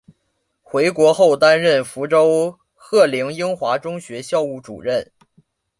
[0.63, 5.11] 回国后担任福州鹤龄英华中学校务主任。